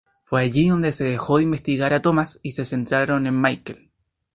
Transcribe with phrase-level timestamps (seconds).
[0.23, 3.91] Fue allí donde se dejó de investigar a Thomas y se centraron en Michael.